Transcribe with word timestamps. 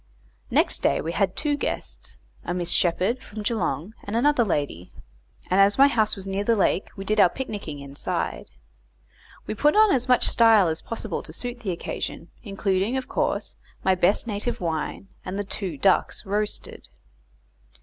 Next 0.49 0.81
day 0.81 0.99
we 0.99 1.11
had 1.11 1.35
two 1.35 1.55
guests, 1.55 2.17
a 2.43 2.55
Miss 2.55 2.71
Sheppard, 2.71 3.21
from 3.23 3.43
Geelong, 3.43 3.93
and 4.03 4.15
another 4.15 4.43
lady, 4.43 4.91
and 5.47 5.59
as 5.59 5.77
my 5.77 5.87
house 5.87 6.15
was 6.15 6.25
near 6.25 6.43
the 6.43 6.55
lake, 6.55 6.89
we 6.95 7.05
did 7.05 7.19
our 7.19 7.29
picnicking 7.29 7.77
inside. 7.79 8.47
We 9.45 9.53
put 9.53 9.75
on 9.75 9.91
as 9.93 10.07
much 10.09 10.27
style 10.27 10.67
as 10.69 10.81
possible 10.81 11.21
to 11.21 11.31
suit 11.31 11.59
the 11.59 11.69
occasion, 11.69 12.29
including, 12.41 12.97
of 12.97 13.07
course, 13.07 13.55
my 13.83 13.93
best 13.93 14.25
native 14.25 14.59
wine, 14.59 15.09
and 15.23 15.37
the 15.37 15.43
two 15.43 15.77
ducks 15.77 16.25
roasted. 16.25 16.89